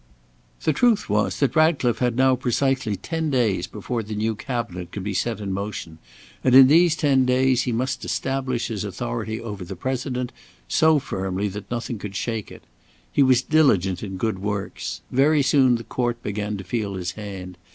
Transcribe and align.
The 0.63 0.73
truth 0.73 1.11
was 1.11 1.39
that 1.39 1.55
Ratcliffe 1.55 1.99
had 1.99 2.15
now 2.15 2.35
precisely 2.35 2.95
ten 2.95 3.29
days 3.29 3.67
before 3.67 4.01
the 4.01 4.15
new 4.15 4.33
Cabinet 4.33 4.91
could 4.91 5.03
be 5.03 5.13
set 5.13 5.39
in 5.39 5.53
motion, 5.53 5.99
and 6.43 6.55
in 6.55 6.65
these 6.65 6.95
ten 6.95 7.23
days 7.23 7.61
he 7.61 7.71
must 7.71 8.03
establish 8.03 8.69
his 8.69 8.83
authority 8.83 9.39
over 9.39 9.63
the 9.63 9.75
President 9.75 10.31
so 10.67 10.97
firmly 10.97 11.47
that 11.49 11.69
nothing 11.69 11.99
could 11.99 12.15
shake 12.15 12.51
it. 12.51 12.63
He 13.11 13.21
was 13.21 13.43
diligent 13.43 14.01
in 14.01 14.17
good 14.17 14.39
works. 14.39 15.01
Very 15.11 15.43
soon 15.43 15.75
the 15.75 15.83
court 15.83 16.23
began 16.23 16.57
to 16.57 16.63
feel 16.63 16.95
his 16.95 17.11
hand. 17.11 17.59